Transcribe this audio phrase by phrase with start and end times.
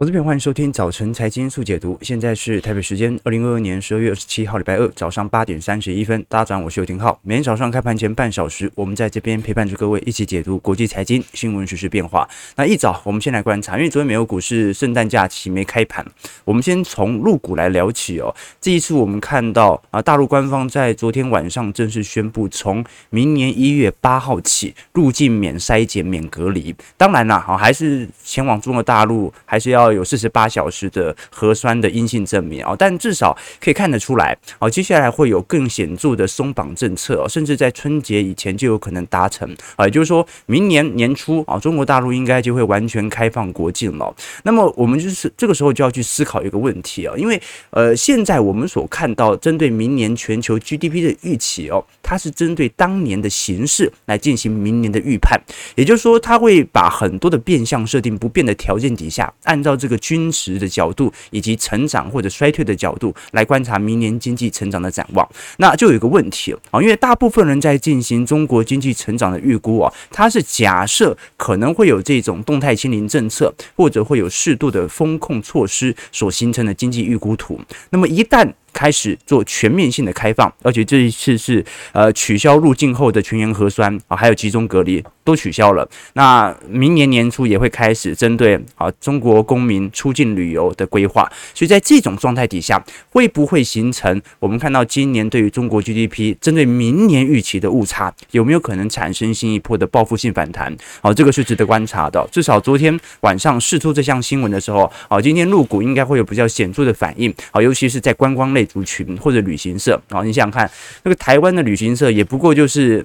[0.00, 1.98] 我这边欢迎收听早晨财经速解读。
[2.00, 6.24] 现在是台北时间二零二二年十二月二十七号礼拜二早上八点三十一分。
[6.26, 7.20] 大家早上，我是尤廷浩。
[7.22, 12.26] 每天早上开盘前半小时，我们在这边陪伴着各位一起解读国际财经新闻、时事变化。
[12.56, 16.02] 那一早，我们先来观察，因为昨天美国股市圣诞假期没开盘，
[16.46, 18.34] 我们先从入股来聊起哦。
[18.58, 26.74] 这一次我们看到啊，大陆官方在昨天晚上正式宣布，从明年一月八号起，入境免筛检、免隔离。
[26.96, 29.89] 当然啦，好，还是前往中国大陆还是要。
[29.92, 44.14] 有四十八小时的核酸的阴性证明啊，但至少可以看得出来啊，接下来会有更显著的松绑政策哦，甚至在春节以前就有可能达成啊，也就是说明年年初啊，中国大陆应该就会完全开放国境了。
[44.44, 55.40] 那么我们就是这个时候就要去思考一个问题啊，因为呃，现在我们所看到针对明年全球 GDP 的预期哦，它是针对当年的形势来进行明年的预判，
[55.76, 85.88] 也就是说，它会把很多的变相设定不变的条件底下，按照这个均值的角度以及成长或者衰退的角度来观察明年经济成长的展望，那就有一个问题啊，因为大部分人在进行中国经济成长的预估啊，它是假设可能会有这种动态清零政策或者会有适度的风控措施所形成的经济预估图，那么一旦开始做全面性的开放，而且这一次是呃取消入境后的全员核酸啊，还有集中隔离都取消了。
[86.14, 91.30] 那明年年初也会开始针对啊中国公民出境旅游的规划。
[91.54, 100.74] 所以在这种状态底下，会不会形成我们看到今年对于中国 GDP 针对明年预期的误差，有没有可能产生新一波的报复性反弹？
[101.02, 102.26] 好，这个是值得观察的。
[102.30, 107.32] 至少昨天晚上释出这项新闻的时候，啊，今天入股应该会有比较显著的反应。
[107.50, 108.59] 好，尤其是在观光类。
[108.64, 110.70] 族群或者旅行社啊，你想想看，
[111.02, 113.04] 那个台湾的旅行社也不过就是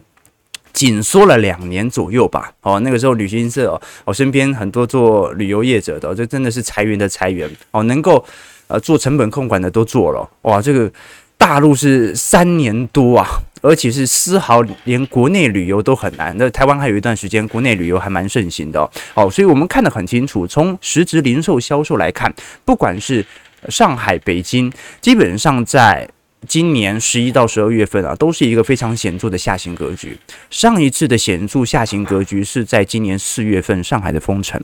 [0.73, 2.51] 紧缩了两年左右吧。
[2.61, 8.23] 哦，那个时候旅行社哦，我身边很多做旅游业者的，这真的是裁员的裁员哦，能够
[8.67, 10.29] 呃做成本控管的都做了。
[10.41, 10.91] 哇，这个
[11.37, 13.27] 大陆是三年多啊，
[13.61, 16.35] 而且是丝毫连国内旅游都很难。
[16.37, 22.33] 那台湾还有一段时间国内旅游还蛮盛行的哦，所以我们看得很清楚，从实质零售销售来看，
[22.63, 23.25] 不管是
[23.69, 24.71] 上海、北京
[25.01, 26.07] 基本上在
[26.47, 30.17] 今年十一到十二月份啊，都是一个非常显著的下行格局。
[30.49, 34.61] 上一次的显著下行格局是在今年四月份上海的封城。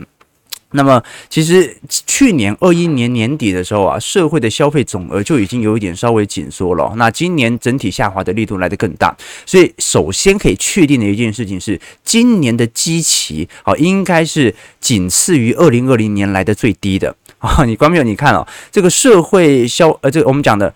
[0.74, 6.94] 那么，其实去年二一年年底的时候啊，社会的消费总额就已经有一点稍微紧缩了。
[6.96, 9.14] 那今年整体下滑的力度来得更大。
[9.46, 17.14] 所以，首先可以确定的一件事情是，今年的基期啊，应该是仅次于二零二零年来的最低的。
[17.52, 20.72] 啊，你观众朋友，你看哦，这个社会销呃，这个我们讲的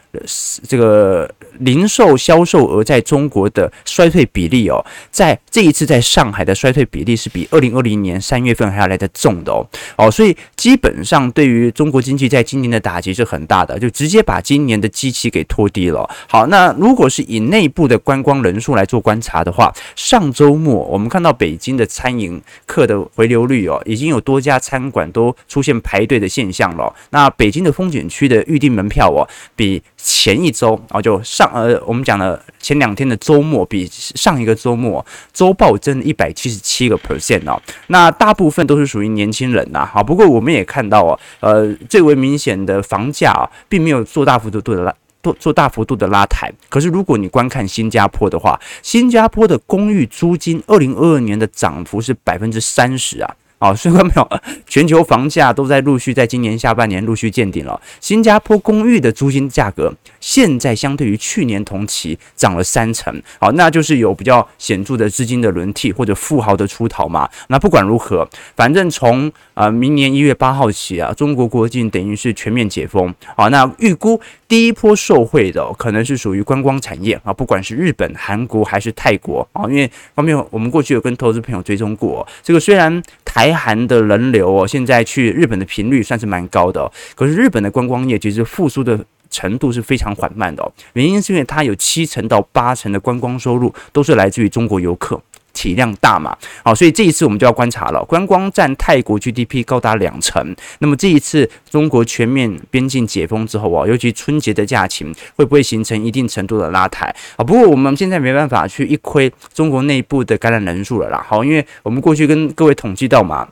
[0.67, 9.63] 这个零售销售额在中国的衰退比例哦，在这一次在上海的衰退比例是比二零二零年三月份还要来得重的哦。
[9.95, 16.09] 哦，所以基本上对于中国经济在今年的打击是很大的，就直接把今年的基期给拖低了。
[16.27, 26.54] 好，那如果是以内部的观光人数来做观察的话，上周末我们看到北京的餐饮客的回流率哦，已经有多家餐馆都出现排队的现象。
[26.55, 37.61] 像了，那北京的风景区的预订门票哦，比前一周啊，就上呃，我们讲的前两天的周末，比上一个周末周报增一百七十七个 percent 哦。
[37.87, 46.51] 那大部分都是属于年轻人呐，好，不过我们也看到哦，呃，最为明显的房价啊，并没有做大幅度的拉，做做大幅度的拉抬。
[46.69, 53.35] 可是如果你观看新加坡的话，新加坡的公寓租金二零二二年的涨幅是百分之三十啊。
[53.57, 54.41] 好， 所以看到没有？
[54.67, 57.79] 全球房价都在陆续在今年下半年陆续见顶了。
[58.01, 63.21] 新加坡公寓的租金价格现在相对于去年同期涨了三成。
[63.39, 67.29] 好，那就是有比较显著的资金的轮替或者富豪的出逃嘛。
[67.47, 73.13] 那不管如何，反正从啊明年一月八号起啊，中国国境等于是全面解封。
[73.35, 83.35] 好，那预估第一波受惠的可能是属于观光产业啊，不管是日本、韩国还是泰国啊，因为方面我们过去有跟投资朋友追踪过，这个虽然台。
[83.35, 86.89] 台韩的人流哦，现在去日本的频率算是蛮高的哦。
[87.15, 88.97] 可是日本的观光业其实复苏的
[89.29, 90.71] 程度是非常缓慢的哦。
[90.93, 95.21] 原因是因为它有七成到八成的观光收入都是来自于中国游客，
[95.55, 96.37] 体量大嘛。
[96.63, 98.05] 好，所以这一次我们就要观察了。
[98.05, 100.55] 观光占泰国 GDP 高达两成。
[100.77, 105.03] 那么这一次中国全面边境解封之后啊，尤其春节的假期
[105.35, 107.07] 会不会形成一定程度的拉抬
[107.37, 107.43] 啊？
[107.43, 111.25] 不过我们现在没办法去一窥中国内部的感染人数了啦。
[111.27, 113.47] 好，因为我们过去跟各位统计到嘛。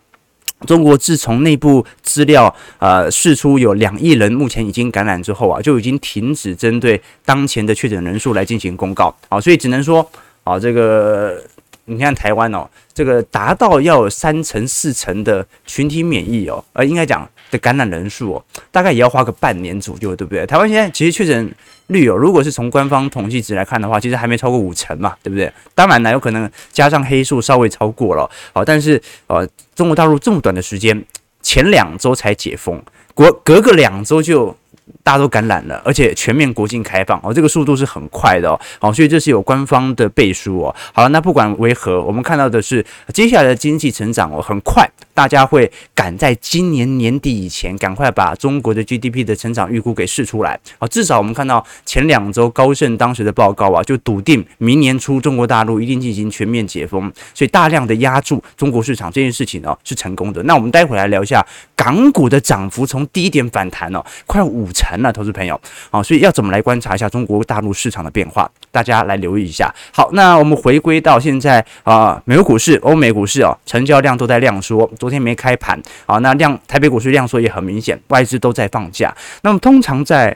[0.65, 10.09] 中国自从内部资料呃释出有两亿人目前已经感染之后啊，就已经停止针对当前的确诊人数来进行公告啊，所以只能说
[10.45, 11.43] 啊，这个
[11.85, 20.45] 你看台湾哦，这个达到要三成四成的群体免疫哦，呃，应该讲的感染人数哦，大概也要花个半年左右，对不对？
[20.45, 21.53] 台湾现在其实确诊
[21.87, 25.51] 率哦，如果是从官方统计值来看的话，其实还没超过五成嘛，对不对？
[25.75, 29.45] 当然呢，有可能加上黑数稍微超过了，好，但是呃，
[29.75, 31.03] 中国大陆这么短的时间，
[31.41, 32.81] 前两周才解封，
[33.13, 34.55] 隔隔个两周就。
[35.03, 40.75] 大家都感染了，而且全面国境开放哦，这个速度是很快的哦，好，所以这是有官方的背书哦。
[40.93, 42.83] 好了，那不管为何，我们看到的是
[43.13, 50.57] 接下来的经济成长哦，很快，大家会赶在今年年底以前，赶快把中国的 GDP 的成长预估给试出来。
[50.79, 60.41] 好，至少我们看到前两周高盛当时的报告啊，就笃定明年初中国大陆一定进行全面解封，所以大量的压住中国市场这件事情呢是成功的。
[60.43, 61.45] 那我们待会来聊一下
[61.75, 65.59] 港股的涨幅从低点反弹哦，快五成那，投资朋友，
[65.89, 68.49] 好，所以要怎么来观察一下中国大陆市场的变化？
[68.71, 69.73] 大家来留意一下。
[69.91, 79.15] 好，那我们回归到现在啊、美国股市、欧美股市哦，成交量都在量缩，昨天没开盘，好，那量台北股市量缩也很明显，外资都在放假。
[79.41, 80.35] 那么通常在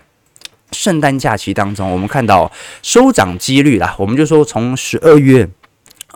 [0.72, 2.52] 圣诞假期当中，我们看到
[2.82, 5.48] 收涨几率啦，我们就说从十二月。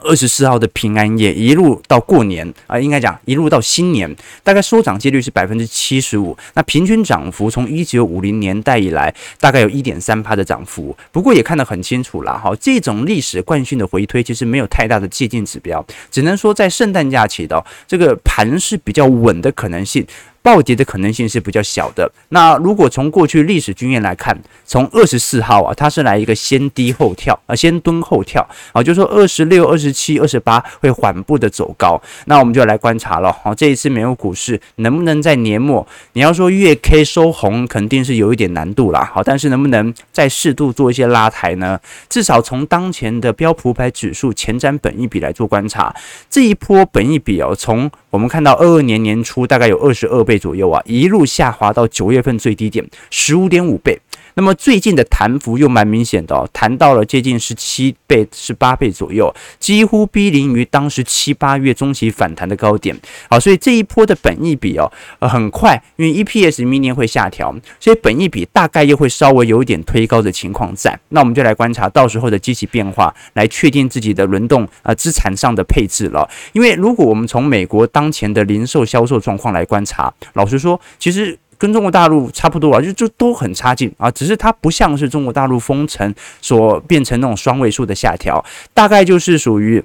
[0.04, 4.14] 二十四号的平安夜一路到过年啊、应该讲一路到新年，
[4.44, 6.38] 大概收涨几率是百分之七十五。
[6.54, 10.96] 那平均涨幅从一九五零年代以来，大概有一点三趴的涨幅。
[11.12, 20.06] 不过也看得很清楚了哈，这种历史惯性的回推其实没有太大的借鉴指标，只能说在圣诞假期的这个盘势比较稳的可能性。
[20.42, 22.12] 暴跌的可能性是比较小的。
[22.30, 32.02] 那如果从过去历史经验来看，从二十四号啊，它是来一个先低后跳啊，先蹲后跳啊，就是说二十六、二十七、二十八会缓步的走高。
[32.26, 33.32] 那我们就来观察了。
[33.32, 39.10] 好，这一次美国股市能不能在年末，你要说月 K 收红，肯定是有一点难度啦。
[39.14, 41.80] 好，但是能不能再适度做一些拉抬呢？
[42.10, 45.96] 至少从当前的标普五百指数前瞻本一比来做观察，
[46.30, 53.98] 这一波本一比哦，从我们看到二二年年初大概有二十二倍左右啊，一路下滑到九月份最低点十五点五倍。
[54.36, 62.98] 那么最近的弹幅又蛮明显的哦，弹到了接近十七倍、十八倍左右，几乎逼临于当时七八月中期反弹的高点。
[63.30, 70.98] 好，所以这一波的本益比哦，呃，很快，因为 EPS 明年会下调，所以本益比大概又会稍微有一点推高的情况在。
[71.10, 76.30] 那我们就来观察到时候的机器变化，来确定自己的轮动啊资产上的配置了。
[76.54, 81.38] 因为如果我们从美国当前的零售销售状况来观察，老实说，其实。
[81.62, 86.12] 跟中国大陆差不多啊，就就都很差劲啊，只是它不像是中国大陆封城
[86.42, 88.44] 所变成那种双位数的下调，
[88.74, 89.84] 大概就是属于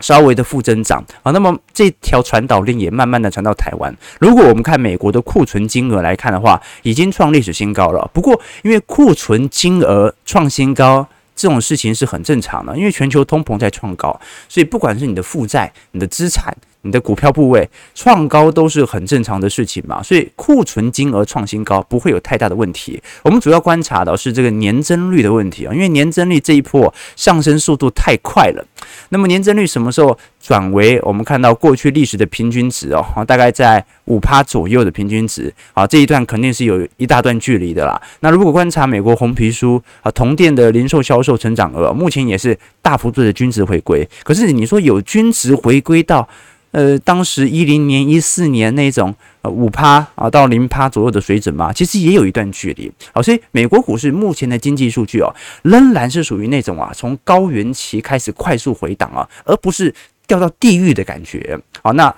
[0.00, 1.30] 稍微的负增长啊。
[1.30, 3.96] 那么这条传导链也慢慢的传到台湾。
[4.18, 8.10] 如果我们看美国的库存金额来看的话，已经创历史新高了。
[8.12, 11.06] 不过因为库存金额创新高
[11.36, 16.52] 这种事情是很正常的，因为全球通膨在创高，所以不管是你的负债、你的资产。
[16.86, 23.02] 你的股票部位创高都是很正常的事情嘛，所以库存金额创新高不会有太大的问题。
[23.22, 28.64] 我们主要观察的是这个年增率的问题啊，因为年增率这一波上升速度太快了。
[29.08, 38.00] 那么年增率什么时候转为我们看到过去历史的平均值哦，大概在五趴左右的平均值啊，这一段肯定是有一大段距离的啦。
[38.20, 44.08] 那如果观察美国红皮书啊，同店的零售销售成长额，目前也是大幅度的均值回归。
[44.22, 46.28] 可是你说有均值回归到？
[46.76, 52.92] 呃，当时一零年、一四年那种呃五趴啊到零趴左右的水准嘛，其实也有一段距离。
[53.14, 59.94] 好，所以美国股市目前的经济数据哦，仍然是属于那种啊从高原期开始快速回档啊，而不是
[60.26, 61.58] 掉到地狱的感觉。
[61.82, 62.14] 好，那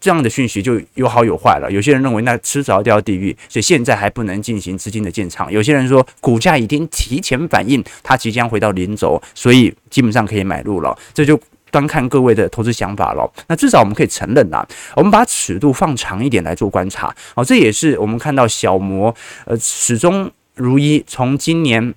[0.00, 1.70] 这样的讯息就有好有坏了。
[1.70, 5.52] 有些人认为那迟早要掉地狱，所以现在还不能进行资金的建仓。
[5.52, 10.96] 有些人说股价已经提前反映它即将回到零轴，所以基本上可以买入了。
[11.12, 11.38] 这就。
[11.74, 13.28] 端看各位的投资想法了。
[13.48, 14.64] 那至少我们可以承认呐，
[14.94, 17.12] 我们把尺度放长一点来做观察。
[17.34, 19.12] 好，这也是我们看到小摩
[19.44, 21.92] 呃始终如一，从今年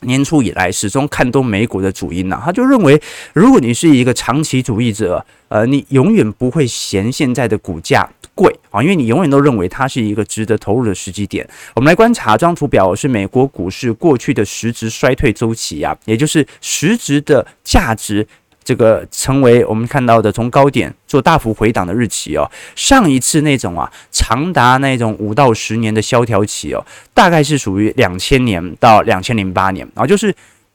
[0.00, 2.40] 年初以来始终看多美股的主因呐。
[2.42, 2.98] 他就认为，
[3.34, 11.46] 如果你是一个长期主义者，呃，你永远不会嫌现在的股价贵啊，因为你永远都认为它是一个值得投入的时机点。
[11.74, 18.26] 我们来观察这张图表，是美国股市过去的实质衰退周期啊，也就是实质的价值。
[18.62, 30.34] 这个成为我们看到的从高点做大幅回档的日期哦，上一次那种啊长达那种五到十年的萧条期哦，大概是属于两千年到两千零八年然啊，就是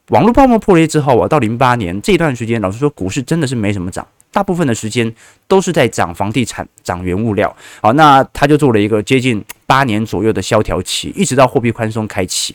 [0.10, 4.06] 网络泡沫破裂之后啊，到零八年这段时间，老实说股市真的是没什么涨。
[4.36, 5.10] 大部分的时间
[5.48, 7.56] 都是在涨房地产、涨原物料。
[7.82, 12.54] 好，那他就做了一个接近八年左右的萧条期，一直到货币宽松开启。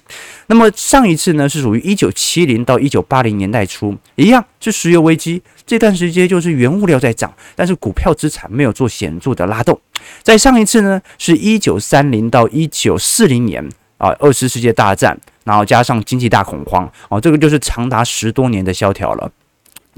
[0.48, 5.42] 那么上一次呢，是属于一九七零到一九八零年代初，一样是石油危机。
[5.64, 9.80] 这段时间就是原物料在涨，但是股票资产没有做显著的拉动。
[10.22, 19.32] 在上一次呢，是一九三零到一九四零年啊，二次世界大战，然后加上经济大恐慌，哦，这个就是长达十多年的萧条了。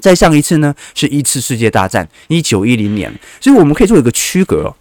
[0.01, 4.75] 再上一次呢，是一次世界大战，一九一零年，所以我们可以做一个区隔。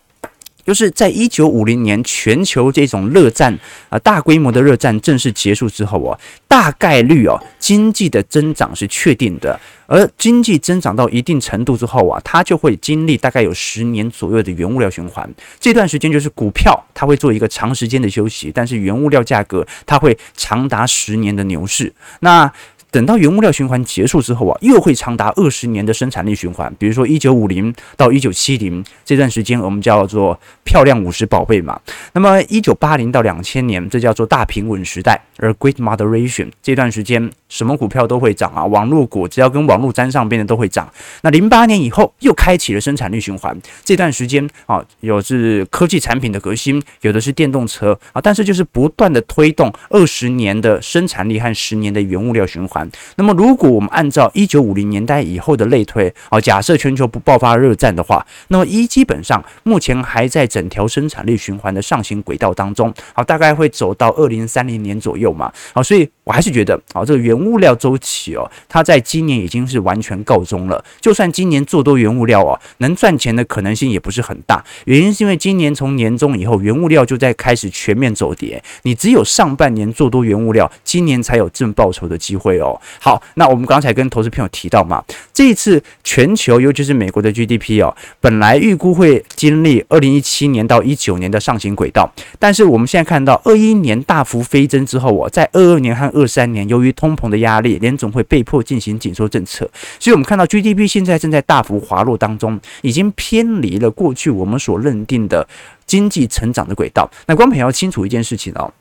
[0.63, 3.57] 就是在一九五零年，全球这种热战
[3.89, 9.59] 啊，大规模的热战正式结束之后哦，大概率哦，经济的增长是确定的。
[9.87, 15.27] 而经济增长到一定程度之后啊，它就会经历大概有十年左右的原物料循环。
[15.59, 21.91] 这段时间就是股票它会做一个长时间的休息，但是原物料价格它会长达十年的牛市。
[22.19, 22.49] 那
[22.91, 26.71] 等到原物料循环结束之后啊，又会长达二十年的生产力循环。
[26.77, 31.79] 比如说一九五零到一九七零这段时间，我们叫做漂亮五十宝贝嘛。
[32.11, 40.91] 那么一九八零到两千年，这叫做大平稳时代，而 Great Moderation 这段时间，什么股票都会涨啊，网络股只要跟网络沾上边的都会涨。
[41.21, 52.80] 那零八年以后又开启了生产力循环，这段时间啊，有是科技产品的革新，有的是电动车啊，但是就是不断的推动二十年的生产力和十年的原物料循环。
[53.15, 70.83] 那么，如果我们按照一九五零年代以后的类推，啊，假设全球不爆发热战的话，那么一基本上目前还在整条生产力循环的上行轨道当中，好，大概会走到二零三零年左右嘛，好，所以我还是觉得，啊，这个原物料周期哦，它在今年已经是完全告终了。
[70.99, 82.79] 就算今年做多原物料哦，能赚钱的可能性也不是很大，原因是因为今年从年中以后，原物料就在开始全面走跌，你只有上半年做多原物料，今年才有正报酬的机会哦。
[82.99, 99.67] 好，那我们刚才跟投资朋友提到嘛，这一次全球尤其是美国的 GDP 哦，本来预估会经历二零一七年到一九年的上行轨道，但是我们现在看到二一年大幅飞增之后哦，在二二年和二二三年，由于通膨的压力，联总会被迫进行紧缩政策，
[99.99, 105.47] 所以我们看到 GDP 现在正在大幅滑落当中，已经偏离了过去我们所认定的
[105.87, 107.09] 经济成长的轨道。
[107.25, 108.71] 那光盘要清楚一件事情哦，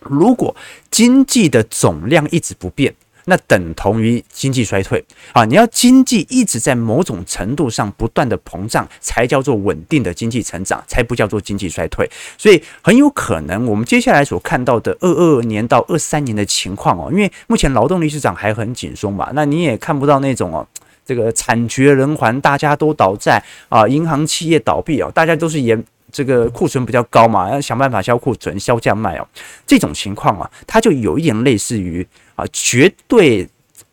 [0.00, 0.54] 如果
[0.90, 2.94] 经济的总量一直不变。
[3.28, 5.44] 那等同于经济衰退啊！
[5.44, 12.10] 你要经济一直在某种程度上不断的膨胀，才叫做稳定的经济成长，才不叫做经济衰退。
[12.38, 20.66] 所以很有可能我们接下来所看到的二二年到二三年的情况哦，因为目前劳动力市场还很紧松嘛，那你也看不到那种哦，
[21.04, 29.28] 这个惨绝人寰，大家都倒债啊，银行企业倒闭哦，大家都是严这个库存比较高嘛，要想办法销库存、销价卖哦，
[29.66, 32.06] 这种情况啊，它就有一点类似于。
[32.38, 33.44] 啊，绝对，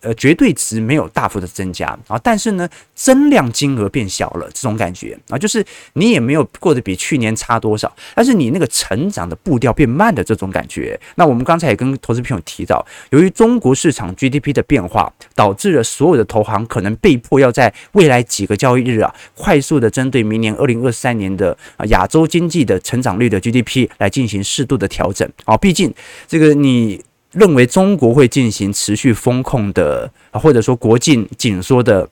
[0.06, 11.00] 呃，绝对值没有大幅的增加啊，但是呢，增量金额变小了，这种感觉啊，就是你也没有过得比去年差多少，但是你那个成长的步调变慢的这种感觉。
[11.16, 25.92] 那我们刚才也跟投资朋友提到，由于中国市场 GDP 的变化，导致了所有的投行可能被迫要在未来几个交易日啊，快速的针对明年二零二三年的啊亚洲经济的成长率的 GDP 来进行适度的调整啊，毕竟
[26.28, 27.04] 这个你。
[27.36, 32.10] 认为中国会进行持续风控的，或者说国境紧缩的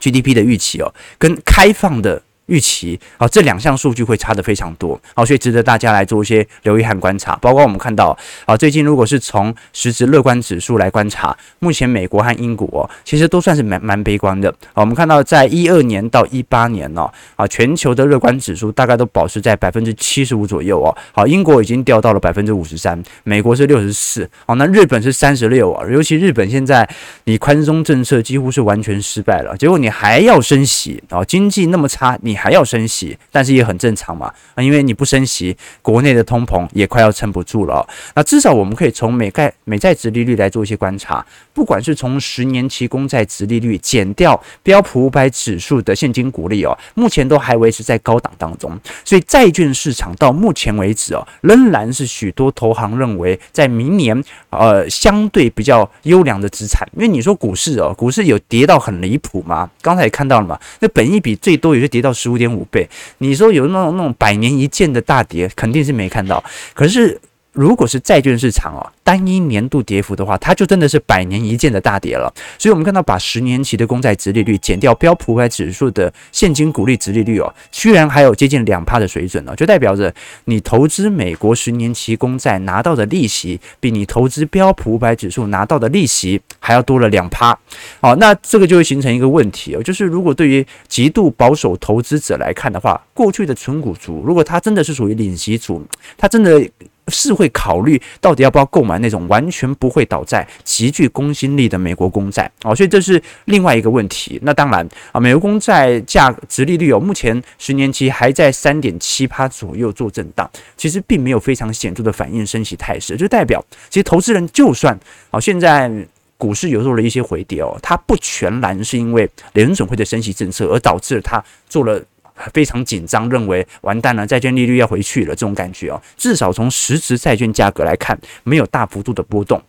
[0.00, 2.22] GDP 的预期哦，跟开放的。
[2.48, 7.36] 预期啊，这两项数据会差得非常多，好，所以值得大家来做一些留意和观察。
[7.36, 14.52] 包括我们看到啊，最近如果是从实质乐观指数来观察，目前美国和英国其实都算是蛮蛮悲观的。
[14.72, 20.88] 我们看到在一二年到一八年呢，啊，全球的乐观指数大概都保持在百分之七十五左右哦。
[21.12, 25.86] 好，英国已经掉到了百分之五十三，美国是六十四，哦，那日本是三十六啊。
[25.90, 26.88] 尤其日本现在
[27.24, 32.37] 你宽松政策几乎是完全失败了，结果你还要升息啊，经济那么差，你。
[32.38, 37.86] 还要升息，但是也很正常嘛，啊，因为你不升息，国内的通膨也快要撑不住了。
[38.14, 41.24] 那至少我们可以从美债美债值利率来做一些观察，
[41.58, 56.88] 不管是从十年期公债殖利率减掉标普五百指数的现金股利哦，目前都还维持在高档当中，所以债券市场到目前为止哦，仍然是许多投行认为在明年呃相对比较优良的资产。
[56.94, 59.68] 因为你说股市哦，股市有跌到很离谱吗？
[59.82, 62.28] 刚才也看到了嘛，那本益比最多也是跌到十。
[62.28, 62.86] 五点五倍，
[63.18, 66.44] 你说有那种那种百年一见的大跌，肯定是没看到。
[66.74, 67.18] 可是
[67.58, 72.32] 如果是债券市场哦，单一年度跌幅的话，它就真的是百年一见的大跌了。
[72.56, 87.58] 所以，我们看到把十年期的公债殖利率减掉标普五百指数的现金股利殖利率哦，居然还有接近两趴的水准了，就代表着你投资美国十年期公债拿到的利息，比你投资标普五百指数拿到的利息还要多了两趴。
[88.00, 95.84] 好，那这个就会形成一个问题哦，就是如果对于极度保守投资者来看的话，过去的存股族，如果他真的是属于领息族，
[96.16, 96.64] 他真的。
[97.08, 104.38] 是会考虑到底要不要购买那种完全不会倒债、极具公信力的美国公债哦，所以这是另外一个问题。
[104.42, 114.98] 那当然啊，美国公债价值利率哦，目前十年期还在三点七趴左右做震荡，其实并没有非常显著的反应升息态势，就代表其实投资人就算
[115.30, 115.90] 啊现在
[116.36, 122.02] 股市有做了一些回跌哦，它不全然是因为联准会的升息政策而导致它做了。
[122.52, 129.62] 非常紧张，认为完蛋了，债券利率要回去了，这种感觉哦，至少从实质债券价格来看，没有大幅度的波动。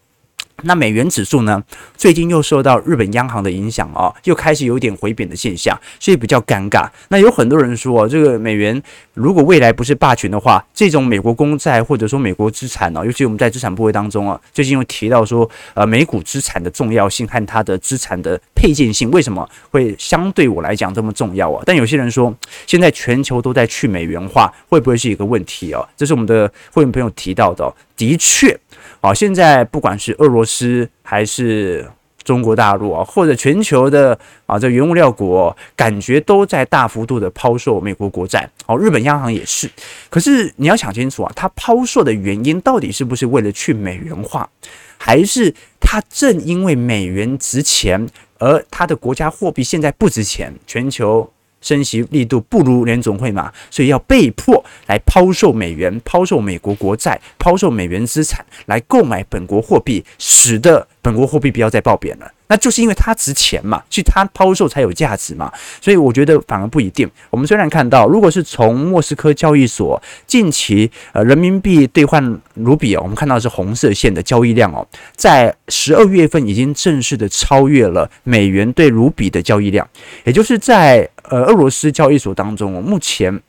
[0.63, 1.63] 那美元指数呢？
[1.95, 6.85] 最近又受到日本央行的影响啊，又开始有点回贬的现象，所以比较尴尬。
[7.07, 8.83] 那有很多人说，这个美元
[9.13, 21.63] 如果未来不是霸权的话，这种美国公债或者说美国资产呢，尤其我们在资产部位当中啊，最近又提到说，呃，美股资产的重要性和它的资产的配件性，为什么会相对我来讲这么重要啊？
[21.65, 22.35] 但有些人说，
[22.67, 25.87] 现在全球都在去美元化，会不会是一个问题啊？
[25.95, 28.59] 这是我们的会员朋友提到的，的确。
[28.99, 31.89] 啊，现在不管是俄罗斯还是
[32.21, 38.49] 中国大陆啊，或者全球的啊这原物料国，感觉都在大幅度的抛售美国国债。
[38.65, 39.71] 好，日本央行也是。
[40.09, 44.49] 可是你要想清楚啊，它抛售的原因到底是不是为了去美元化，
[44.97, 48.05] 还是它正因为美元值钱，
[48.39, 51.31] 而他的国家货币现在不值钱，全球。
[51.61, 62.31] 升息力度不如联总会嘛，所以要被迫来抛售美元、抛售美国国债、抛售美元资产，来购买本国货币，使得本国货币不要再暴贬了。
[62.49, 65.53] 那就是因为它值钱嘛，所以它抛售才有价值嘛。
[65.79, 67.09] 所以我觉得反而不一定。
[67.29, 79.87] 我们虽然看到，如果是从莫斯科交易所近期呃人民币兑换卢比哦，我们看到是红色线的交易量哦，在十二月份已经正式的超越了美元兑卢比的交易量，
[80.23, 83.39] 也就是在呃俄罗斯交易所当中哦，目前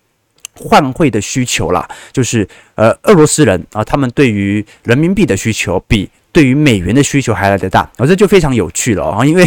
[0.55, 6.11] 换汇的需求啦，就是呃俄罗斯人啊，他们对于人民币的需求比。
[6.33, 9.25] 对于美元的需求还来得大，而这就非常有趣了啊！
[9.25, 9.45] 因为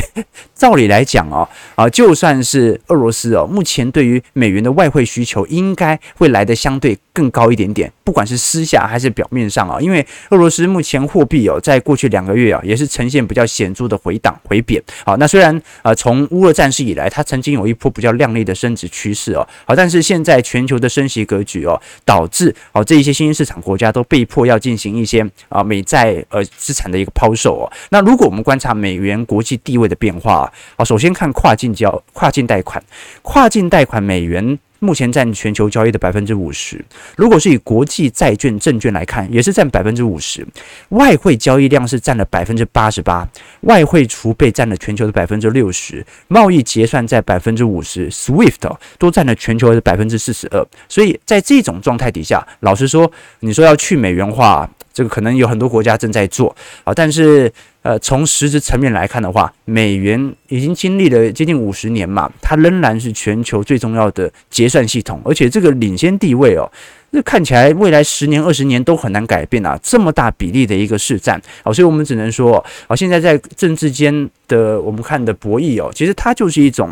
[0.63, 14.81] 照理来讲哦，啊，就算是俄罗斯哦，目前对于美元的外汇需求应该会来得相对更高一点点，不管是私下还是表面上啊，因为俄罗斯目前货币哦，在过去两个月啊，也是呈现比较显著的回档回贬。
[15.05, 26.41] 好，那虽然啊，从乌俄战事以来，它曾经有一波比较亮丽的升值趋势哦，好，但是现在全球的升息格局哦，导致哦这一些新兴市场国家都被迫要进行一些啊美债呃。
[26.55, 32.83] 资产的一个抛售哦，那如果我们观察美元国际地位的变化啊，首先看跨境交跨境贷款，
[33.21, 36.83] 跨境贷款美元目前占全球交易的百分之五十，
[37.15, 40.45] 如果是以国际债券证券来看，也是占百分之五十，
[40.89, 43.25] 外汇交易量是占了百分之八十八，
[43.61, 54.69] 外汇储备占了全球的百分之六十，贸易结算在百分之五十，SWIFT 都占了全球的百分之四十二，所以在这种状态底下，老实说，你说要去美元化。
[54.93, 56.55] 这个可能有很多国家正在做。
[56.83, 57.51] 啊，但是
[57.83, 66.63] 呃，从实质层面来看的话，美元已经经历了接近五十年嘛，它仍然是全球最重要的结算系统，而且这个领先地位哦，
[67.11, 76.89] 那看起来未来十年、二十年都很难改变啊，这么大比例的一个市占啊，所以我们只能说啊，现在在政治间的我们看的博弈哦，其实它就是一种。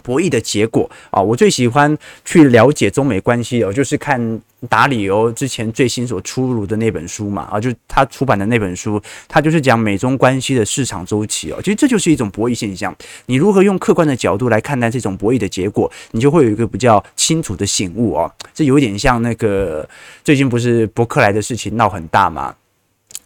[0.00, 11.58] 博弈的结果啊，我最喜欢去了解中美关系哦，就是看达里欧之前最新所出炉的那本书嘛啊，就他出版的那本书，他就是讲美中关系的市场周期哦。
[11.62, 12.94] 其实这就是一种博弈现象，
[13.26, 18.30] 你如何用客观的角度来看待这种博弈的结果，你就会有一个比较清楚的醒悟哦。
[18.52, 19.88] 这有点像那个
[20.22, 22.54] 最近不是伯克莱的事情闹很大嘛，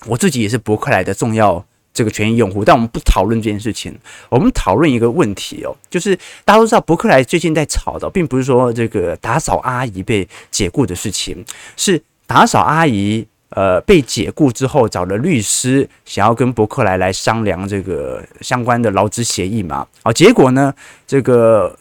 [0.07, 1.65] 我自己也是伯克莱的重要。
[1.95, 3.97] 这个权益用户，但我们不讨论这件事情，
[4.29, 11.45] 我们讨论一个问题哦，就是大家都知道伯克莱最近在吵的，并不是说这个打扫阿姨被解雇的事情，
[11.77, 20.75] 是打扫阿姨呃被解雇之后找了律师，想要跟伯克莱来商量这个相关的劳资协议嘛，啊，结果呢，
[21.07, 21.79] 这个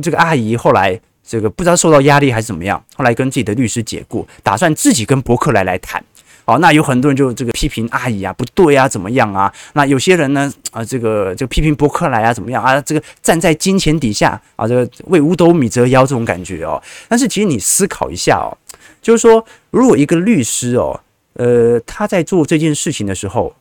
[0.00, 6.02] 这个阿姨后来这个不知道受到压力还是怎么样，后来跟自己的律师解雇，打算自己跟伯克莱来谈。
[6.50, 9.54] 好，那有很多人就这个批评阿姨啊，不对啊，怎么样啊？
[9.74, 12.80] 那有些人呢，啊，这个就批评伯克莱啊，怎么样啊？
[12.80, 16.82] 这个站在金钱底下啊，这个为五斗米折腰这种感觉哦。
[17.06, 18.50] 但是其实你思考一下哦，
[19.00, 21.00] 就是说，如果一个律师哦，
[21.34, 23.54] 呃，他在做这件事情的时候，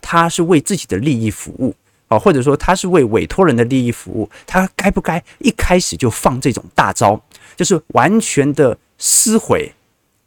[0.00, 1.74] 他是为自己的利益服务
[2.08, 7.20] 啊，或者说他是为委托人的利益服务，他该不该一开始就放这种大招，
[7.54, 9.70] 就是完全的撕毁，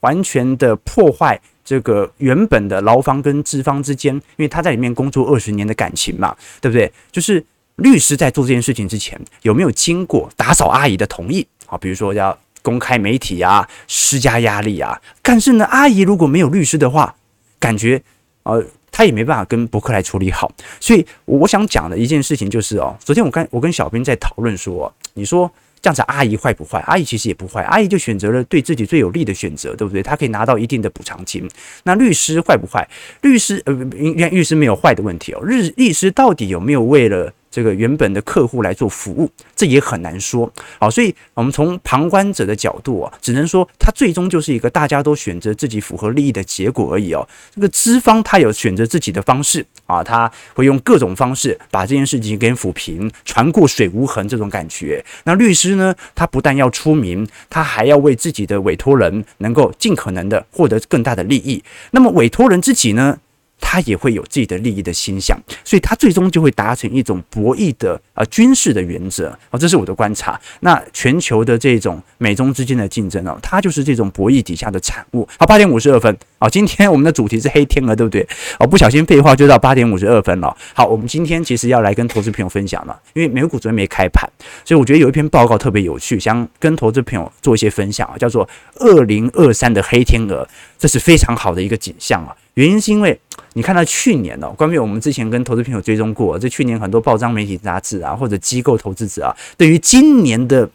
[0.02, 1.42] 完全的破坏
[1.72, 6.92] 这个原本的劳方跟资方之间，因为他在里面工作二十年的感情嘛，对不对？
[7.14, 7.42] 就是
[7.78, 11.78] 律师在做这件事情之前，有没有经过打扫阿姨的同意啊？
[11.78, 12.38] 比如说要。
[12.64, 17.16] 公开媒体啊，施加压力啊，但是呢，阿姨如果没有律师的话，
[17.60, 18.00] 感觉
[18.44, 20.52] 呃，他也没办法跟伯克莱处理好。
[20.80, 26.80] 所以我想讲的一件事情就是哦，昨天我跟我跟小兵在讨论说，你说这样子阿姨坏不坏？
[26.82, 30.04] 阿姨其实也不坏，阿姨就选择了对自己最有利的选择，对不对？
[30.04, 31.50] 她可以拿到一定的补偿金。
[31.84, 32.88] 那律师坏不坏？
[33.22, 35.42] 律师呃，应该律师没有坏的问题哦。
[35.44, 37.34] 律律师到底有没有为了？
[37.52, 40.52] 这个原本的客户来做服务，这也很难说。
[40.80, 47.28] 好，所以我们从旁观者的角度啊，只能说他最终就是一个大家都选择自己符合利益的结果而已哦。
[47.54, 55.04] 这个资方他有选择自己的方式啊，他会用各种方式把这件事情给抚平，船过水无痕这种感觉。
[55.26, 61.62] 那律师呢，他不但要出名，他还要为自己的委托人能够尽可能的获得更大的利益。
[61.92, 63.20] 那么委托人自己呢？
[63.62, 70.38] 他也会有自己的利益的心想，所以他最终就会达成一种博弈的啊、军事的原则啊，这是我的观察。
[70.60, 75.26] 那全球的这种美中之间的竞争哦，它就是这种博弈底下的产物。
[75.38, 78.28] 好，八点五十二分啊，今天我们的主题是黑天鹅，对不对？
[78.60, 80.54] 哦，不小心废话就到八点五十二分了。
[80.74, 84.30] 好，我们今天其实要来跟投资朋友分享了，因为美股昨天没开盘，
[84.66, 88.48] 所以我觉得有一篇报告特别有趣，想跟投资朋友做一些分享啊，叫做
[88.80, 90.48] “二零二三的黑天鹅”，
[90.78, 92.36] 这是非常好的一个景象啊。
[92.56, 93.18] 原因是因为
[93.54, 100.70] 你看到去年哦，关于我们之前跟投资朋友追踪过，这去年很多报章媒体杂志啊，或者机构投资者啊，对于今年的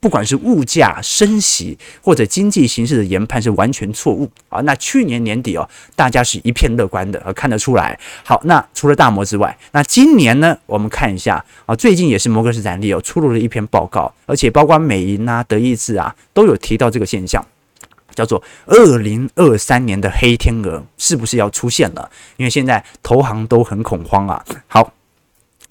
[0.00, 4.60] 不管是物价、升息或者经济形势的研判是完全错误啊。
[4.60, 7.98] 那去年年底哦，大家是一片乐观的，看得出来。
[8.22, 17.42] 好，那除了大摩之外，那今年呢，我们看一下啊，最近也是摩根士丹利哦出炉了一篇报告，而且包括美银啊、德意志啊都有提到这个现象。
[18.14, 22.10] 叫做二零二三年的黑天鹅是不是要出现了？
[22.36, 24.44] 因为现在投行都很恐慌啊。
[24.66, 24.92] 好。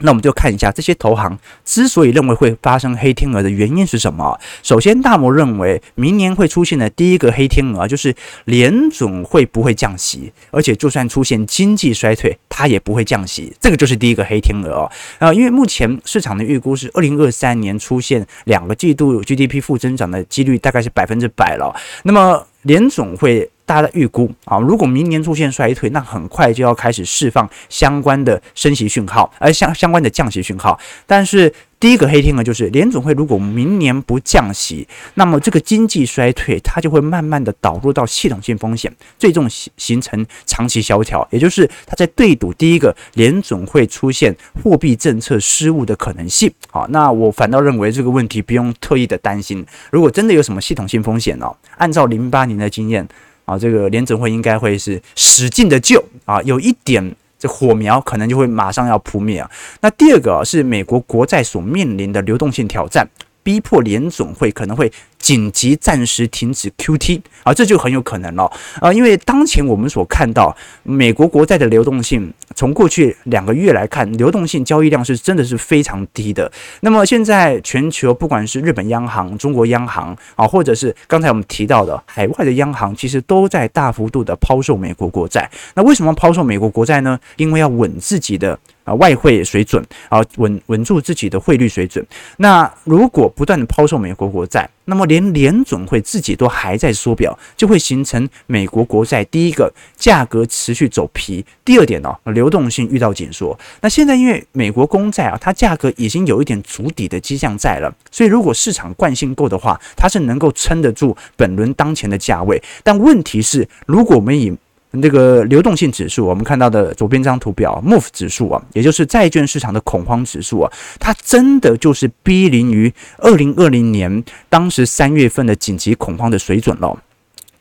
[0.04, 4.40] 那我们就看一下这些投行之所以认为会发生黑天鹅的原因是什么。
[4.62, 8.14] 首先，大摩认为明年会出现的第一个黑天鹅就是
[8.46, 13.54] 联准会不会降息，而且就算出现经济衰退，它也不会降息。
[13.60, 14.92] 这个就是第一个黑天鹅哦。
[15.20, 21.74] 啊，因为目前市场的预估是二零二三年出现两个季度 GDP 负增长的几率大概是百分之百了。
[22.04, 23.50] 那么联准会。
[23.66, 30.78] 大家的预估啊，如果明年出现衰退，那很快就要开始释放相关的升息讯号，而相相关的降息讯号。
[31.08, 46.52] 但是第一个黑天鹅就是联总会如果明年不降息，那么这个经济衰退它就会慢慢的导入到系统性风险，最终形形成长期萧条，也就是它在对赌第一个联总会出现货币政策失误的可能性。
[46.70, 49.66] 好，那我反倒认为这个问题不用特意的担心。
[49.92, 51.50] 如果真的有什么系统性风险呢？
[51.78, 53.08] 按照零八年的经验。
[53.46, 59.50] 啊，这个联准会应该会是使劲的救啊，有一点这火苗可能就会马上要扑灭啊。
[59.82, 63.08] 那第二个是美国国债所面临的流动性挑战。
[63.44, 76.52] 逼迫联总会可能会紧急暂时停止 QT 啊，这就很有可能了啊，因为当前我们所看到美国国债的流动性，从过去两个月来看，流动性交易量是真的是非常低的。
[76.82, 85.50] 那么现在全球不管是日本央行、中国央行啊，或者是刚才我们提到的海外的央行，其实都在大幅度的抛售美国国债。
[85.76, 87.20] 那为什么抛售美国国债呢？
[87.38, 88.60] 因为要稳自己的。
[88.84, 92.06] 啊，外汇水准啊，稳稳住自己的汇率水准。
[92.38, 103.58] 那如果不断的抛售美国国债，那么连联准会自己都还在缩表，就会形成美国国债第一个价格持续走皮，第二点呢，流动性遇到紧缩。
[103.80, 112.62] 那现在因为美国公债啊，它价格已经有一点足底的迹象在了，所以如果市场惯性够的话，它是能够撑得住本轮当前的价位。
[112.84, 114.54] 但问题是，如果我们以
[114.96, 126.96] 那个流动性指数，我们看到的左边这张图表，MOVE 指数啊，也就是债券市场的恐慌指数啊，它真的就是逼临于二零二零年当时三月份的紧急恐慌的水准了。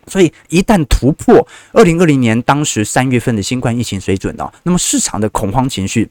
[0.09, 6.11] 所以一旦突破二零二零年当时三月份的新冠疫情水准呢，那么市场的恐慌情绪。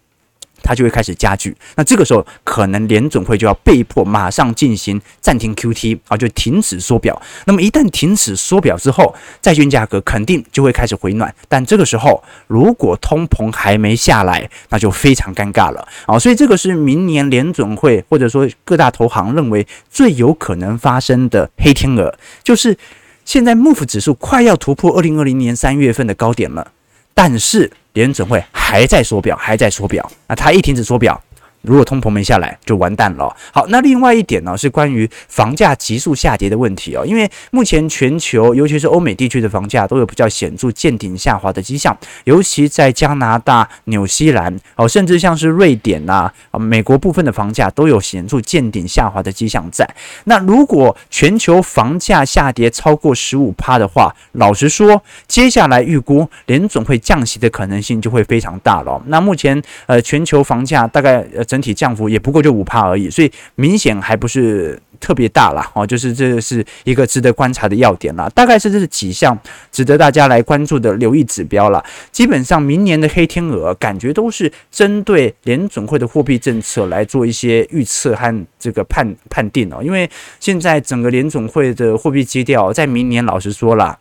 [0.63, 7.21] 它就会开始加剧，那这个时候可能联准会就要被迫马上进行暂停 QT 啊，就停止缩表。
[7.45, 11.33] 那么一旦停止缩表之后，债券价格肯定就会开始回暖。
[11.47, 16.17] 但这个时候如果通膨还没下来，那就非常尴尬了啊。
[16.17, 22.77] 所以这个是明年联准会或者说各大投行认为最有可能发生的黑天鹅，就是
[23.25, 26.71] 现在 MOVE 指数快要突破二零二零年三月份的高点了，
[27.13, 30.09] 但是联准会还在缩表，还在缩表。
[30.27, 31.21] 那他一停止缩表，
[31.61, 33.35] 如果通膨没下来，就完蛋了。
[33.51, 37.05] 好，那另外一点呢，是关于房价急速下跌的问题哦。
[37.05, 49.87] 因为目前全球，尤其是欧美地区的房价都有比较显著见顶下滑的迹象，尤其在加拿大、纽西兰哦，甚至像是瑞典呐啊，美国部分的房价都有显著见顶下滑的迹象在。
[50.23, 58.99] 那如果全球房价下跌超过十五趴的话，老实说，接下来预估联总会降息的可能性就会非常大了。
[59.05, 61.45] 那目前呃，全球房价大概呃。
[61.51, 65.69] 整体降幅也不过就五趴而已，所以明显还不是特别大啦。
[65.73, 65.85] 哦。
[65.85, 69.37] 就是这是一个值得观察的要点啦，大概是这是几项
[69.69, 71.83] 值得大家来关注的留意指标啦。
[72.09, 79.83] 基本上明年的黑天鹅感觉都是针对联准会的货币政策来做一些预测和这个判判定哦。
[79.83, 80.09] 因为
[80.39, 83.99] 现在整个联准会的货币基调在明年，老实说啦，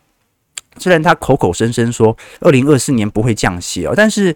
[0.77, 4.33] 虽然他口口声声说二零二四年不会降息哦，但是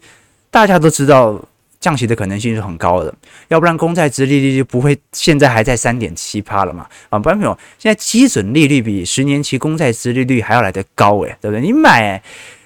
[0.51, 1.41] 大家都知道。
[1.85, 3.13] 降息的可能性是很高的，
[3.49, 6.87] 要不然公债殖利率就不会现在还在三点七趴了嘛？
[7.11, 11.61] 啊，不然朋友，现在基准利率比十年期公债殖利率还要来得高诶，对不对？
[11.61, 12.19] 你买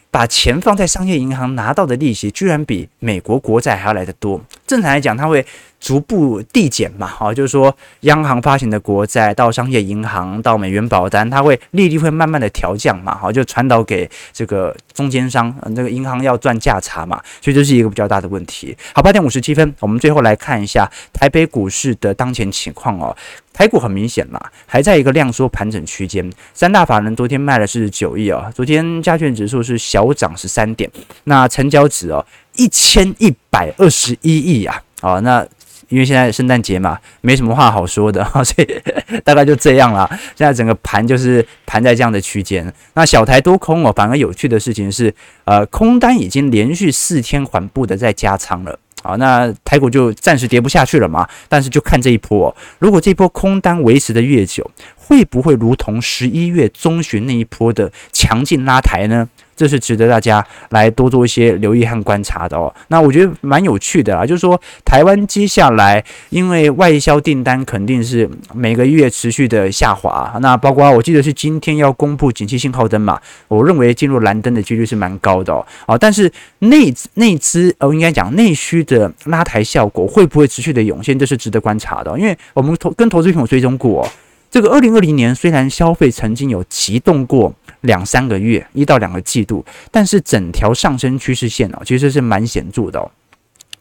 [0.09, 4.41] 把钱放在商业银行拿到的利息，居然比美国国债还要来得多。
[4.65, 5.45] 正常来讲，它会。
[5.79, 18.75] 逐步递减嘛，好，就是说央行发行的国债到商业银行到美元保单，它会利率会慢慢的调降嘛，好，就传导给这个中间商，那、这个银行要赚价差嘛，所以这是一个比较大的问题。
[18.93, 23.15] 好，八点五十七分，我们最后来看一下台北股市的当前情况哦。
[23.53, 30.89] 台股很明显嘛，还在一个量缩盘整区间，三大法人昨天卖了四十九亿哦，昨天加权指数是小涨十三点，
[31.25, 35.47] 那成交值哦一千一百二十一亿啊，好，那。
[35.89, 40.07] 因为现在圣诞节嘛，没什么话好说的， 所以大概就这样了。
[40.35, 42.71] 现在整个盘就是盘在这样的区间。
[42.93, 48.79] 那小台多空哦，反而有趣的事情是，呃，空单已经连续四天缓步的在加仓了。
[49.01, 51.27] 好，那台股就暂时跌不下去了嘛。
[51.47, 59.27] 但是就看这一波，如果这波空单维持的越久，会不会如同十一月中旬那一波的强劲拉抬呢？
[59.59, 62.73] 这是值得大家来多做一些留意和观察的哦。
[62.87, 73.19] 那我觉得蛮有趣的啊，就是说台湾接下来因为外销订单肯定是每个月持续的下滑，那包括我记得是今天要公布景气信号灯嘛，
[73.49, 75.65] 我认为进入蓝灯的几率是蛮高的哦。
[75.85, 84.09] 啊，但是内内资哦，应该讲内需的拉抬效果会不会持续的涌现，这是值得观察的，因为我们投跟投资朋友追踪过哦。
[84.51, 93.09] 这个二零二零年虽然消费曾经有启动过两三个月，一到两个季度，但是整条上升趋势线哦，其实是蛮显著的哦。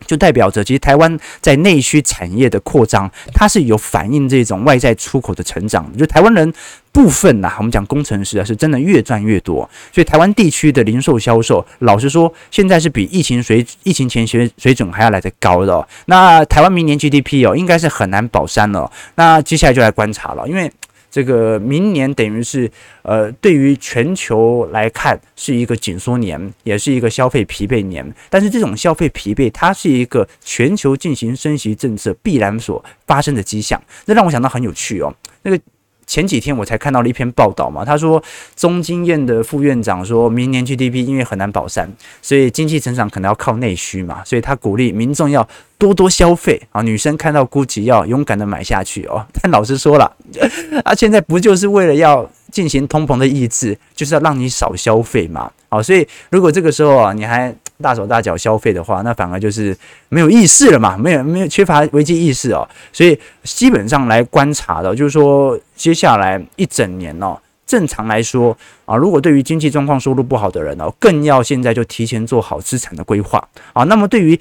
[0.06, 5.92] 就代表着，其实台湾在内需产业的扩张，它是有反映这种外在出口的成长。
[5.98, 6.54] 就台湾人
[6.92, 9.68] 部分呐、啊，我们讲工程师啊，是真的越赚越多。
[9.92, 15.86] 所以台湾地区的零售销售，老实说，现在是比疫情水疫情前水水准还要来得高的、哦。
[16.06, 18.88] 那台湾明年 GDP 哦，应该是很难保三了。
[19.16, 20.70] 那接下来就来观察了，因为。
[21.18, 22.70] 这个明年等于是，
[23.02, 28.06] 呃，对于全球来看是一个紧缩年，也是一个消费疲惫年。
[28.30, 33.82] 但是这种消费疲惫，它是一个全球进行升息政策必然所发生的迹象。
[34.06, 35.60] 这让我想到很有趣哦，那个。
[36.08, 38.20] 前几天我才看到了一篇报道嘛，他说
[38.56, 41.88] 中经院的副院长说，明年 GDP 因为很难保三，
[42.22, 49.24] 所以经济成长可能要靠内需嘛，所以他鼓励民众要多多消费啊，女生看到估计要勇敢的买下去哦。
[49.40, 50.10] 但老实说了，
[50.82, 59.76] 啊，现在不就是为了要进行通膨的抑制，就是要让你少消费嘛，好，所以如果这个时候啊，你还大手大脚消费的话，那反而就是
[60.08, 73.84] 没有意识了嘛，没有没有缺乏危机意识哦，所以基本上来观察的，就是说接下来一整年哦，正常来说啊，如果对于经济状况收入不好的人哦，更要现在就提前做好资产的规划啊。
[73.84, 74.38] 那么对于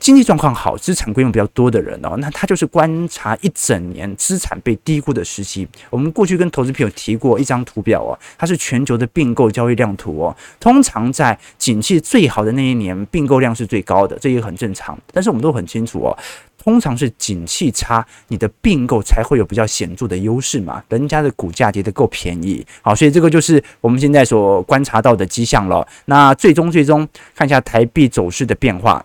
[0.00, 5.68] 经济状况好、资产规模比较多的人哦，那他就是观察一整年资产被低估的时期。
[5.90, 10.34] 我们过去跟投资朋友提过一张图表哦，它是全球的并购交易量图哦。
[10.58, 14.98] 通常在景气最好的那一年，并购量是最高的，这也很正常。
[15.12, 16.16] 但是我们都很清楚哦，
[16.56, 20.82] 通常是景气差，你的并购才会有比较显著的优势嘛。
[20.88, 25.86] 人家的股价跌得够便宜，好，所以这个就是我们现在所观察到的迹象了。
[26.06, 29.04] 那最终最终看一下台币走势的变化。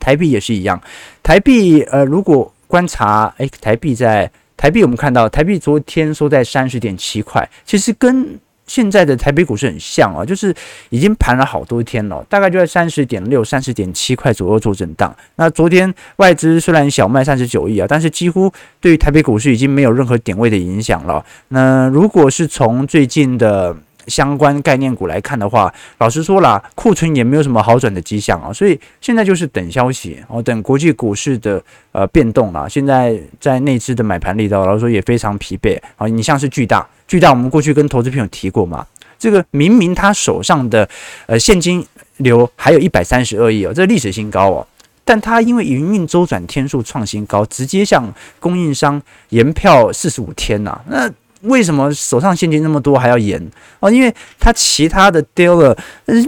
[0.00, 0.80] 台币也是一样，
[1.22, 10.54] 台币呃，如果观察，诶，台币在台币，我们看到台币昨天收在三十点七块，其实跟现在的台北股市很像啊，就是
[10.90, 15.12] 已经盘了好多天了，大概就在三十点六、三十点七块左右做震荡。
[15.34, 21.24] 那昨天外资虽然小卖三十九亿啊，但是几乎对于台北股市已经没有任何点位的影响了。
[21.48, 23.76] 那如果是从最近的
[24.10, 32.68] 相关概念股来看的话，老实说啦，库存也没有什么好转的迹象啊，所以现在就是等消息哦，等国际股市的呃变动啦。
[32.68, 36.08] 现在在内资的买盘力道，老实说也非常疲惫啊。
[36.08, 38.84] 你像是巨大，巨大我们过去跟投资朋友提过嘛，
[39.18, 40.88] 这个明明他手上的
[41.26, 44.66] 呃现金流还有一百三十二亿哦，这历史新高哦，
[45.04, 51.10] 但他因为营运周转天数创新高，直接向供应商延票四十五天呐、那。
[51.42, 53.40] 为什么手上现金那么多还要延
[53.80, 53.90] 哦？
[53.90, 55.74] 因为他其他的 dealer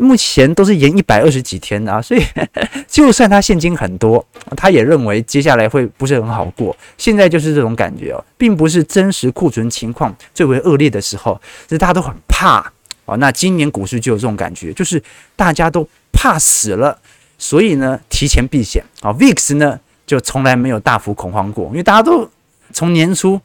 [0.01, 2.22] 目前都是延一百二十几天的啊，所以
[2.88, 4.25] 就算他现金很多，
[4.57, 6.75] 他也认为接下来会不是很好过。
[6.96, 12.72] 现在就是这种感觉哦，并不是真实库存情况最为恶劣的时候，是大家都很怕
[13.05, 13.16] 哦。
[13.18, 15.03] 那今年股市就有这种感觉，就是
[15.37, 16.98] 大家都怕死了，
[17.37, 19.12] 所以呢提前避险啊。
[19.12, 22.27] VIX 呢就从来没有大幅恐慌过，因为大家都
[22.72, 23.38] 从年初。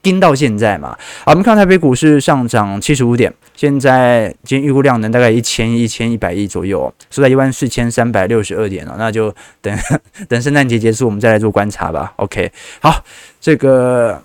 [0.00, 9.76] 盯到现在嘛，好，我们看台北股市上涨七十五点，现在今天预估量能大概一千一千一百亿左右，收在一万四千三百六十二点了，那就等
[10.28, 12.12] 等圣诞节结束，我们再来做观察吧。
[12.16, 13.04] OK，好，
[13.40, 14.22] 这个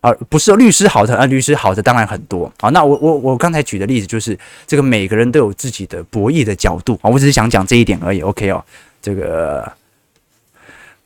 [0.00, 2.68] 啊不是律师好的啊，律师好的当然很多啊。
[2.70, 8.20] 那我我我刚才举的例子就是这个每个人都有自己的博弈的角度啊，我只是想讲这一点而已。
[8.20, 8.64] OK 哦，
[9.00, 9.72] 这个。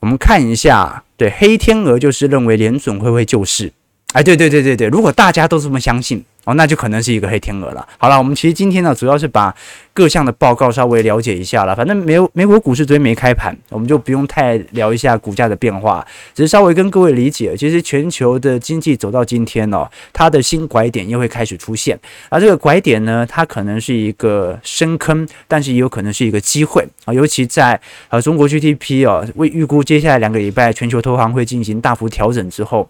[0.02, 3.72] 我们看一下，对，黑天鹅就是认为联准会不会救市，
[4.14, 6.24] 哎，对对对对对，如果大家都这么相信。
[6.44, 7.86] 哦，那就可能是一个黑天鹅了。
[7.98, 9.54] 好了，我们其实今天呢，主要是把
[9.92, 11.76] 各项的报告稍微了解一下了。
[11.76, 21.96] 反正美美国股市昨天没开盘，我们就不用太聊一下股价的变化，只是稍微跟各位理解，其实全球的经济走到今天哦，它的新拐点又会开始出现。
[22.28, 27.14] 而这个拐点呢，它可能是一个深坑，但是也有可能是一个机会啊。
[27.14, 32.88] 尤其在呃中国 GDP 哦，为预估接下来两个礼拜全球投行会进行大幅调整之后。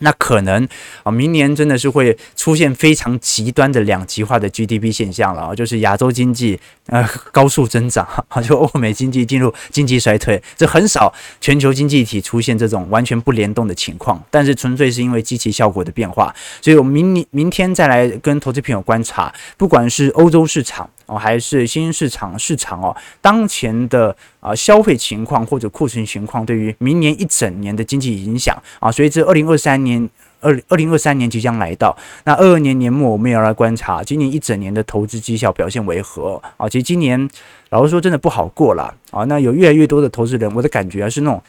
[0.00, 0.66] 那可能
[1.02, 20.88] 啊，明年真的是会出现非常极端的两极化的 GDP 现象了啊，就是亚洲经济呃高速增长，啊， 就欧美经济进入经济衰退，这很少全球经济体出现这种完全不联动的情况，但是纯粹是因为机器效果的变化，所以我们明年明天再来跟投资朋友观察，不管是欧洲市场。
[21.06, 30.08] 哦，还是新兴市场市场哦，当前的啊消费情况或者库存情况，对于明年一整年的经济影响啊，随着二零二三年
[30.40, 36.68] 二二零二三年即将来到，那二二年年末我们也要来观察今年一整年的投资绩效表现为何啊？
[36.68, 37.28] 其实今年
[37.70, 41.42] 老实说真的不好过了啊，那有越来越多的投资人，我的感觉是那种。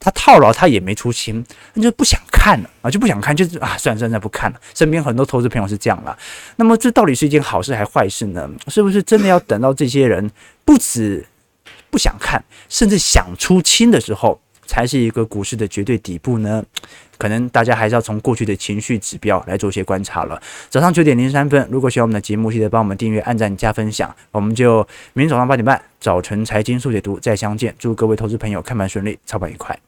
[0.00, 4.58] 他套牢，他也没出清，那就不想看了啊，就不想看，就是啊，算了算了，不看了。
[4.74, 6.18] 身边很多投资朋友是这样了。
[6.56, 8.50] 那么这到底是一件好事还是坏事呢？
[8.68, 10.30] 是不是真的要等到这些人
[10.64, 11.26] 不止
[11.90, 16.64] 不想看，甚至想出清的时候，才是一个股市的绝对底部呢？
[17.18, 20.40] 可能大家还是要从过去的情绪指标来做一些观察了。
[20.70, 24.16] 早上九点零三分，如果喜欢我们的节目，记得帮我们订阅、按赞、加分享。
[24.30, 24.78] 我们就
[25.12, 27.74] 明天早上八点半早晨财经速解读再相见。
[27.78, 29.78] 祝各位投资朋友看盘顺利，操盘愉快。